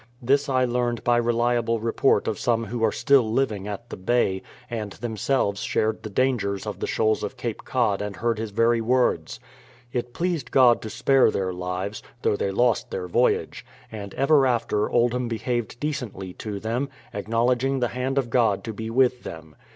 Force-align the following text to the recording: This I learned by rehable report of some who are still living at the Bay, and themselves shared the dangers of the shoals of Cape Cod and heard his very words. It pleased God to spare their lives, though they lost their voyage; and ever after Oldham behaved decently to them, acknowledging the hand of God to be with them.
This 0.19 0.49
I 0.49 0.65
learned 0.65 1.03
by 1.03 1.21
rehable 1.21 1.77
report 1.79 2.27
of 2.27 2.39
some 2.39 2.65
who 2.65 2.83
are 2.83 2.91
still 2.91 3.31
living 3.31 3.67
at 3.67 3.91
the 3.91 3.97
Bay, 3.97 4.41
and 4.67 4.93
themselves 4.93 5.61
shared 5.61 6.01
the 6.01 6.09
dangers 6.09 6.65
of 6.65 6.79
the 6.79 6.87
shoals 6.87 7.21
of 7.21 7.37
Cape 7.37 7.63
Cod 7.65 8.01
and 8.01 8.15
heard 8.15 8.39
his 8.39 8.49
very 8.49 8.81
words. 8.81 9.39
It 9.93 10.11
pleased 10.15 10.49
God 10.49 10.81
to 10.81 10.89
spare 10.89 11.29
their 11.29 11.53
lives, 11.53 12.01
though 12.23 12.35
they 12.35 12.49
lost 12.49 12.89
their 12.89 13.07
voyage; 13.07 13.63
and 13.91 14.15
ever 14.15 14.47
after 14.47 14.89
Oldham 14.89 15.27
behaved 15.27 15.79
decently 15.79 16.33
to 16.33 16.59
them, 16.59 16.89
acknowledging 17.13 17.79
the 17.79 17.89
hand 17.89 18.17
of 18.17 18.31
God 18.31 18.63
to 18.63 18.73
be 18.73 18.89
with 18.89 19.21
them. 19.21 19.55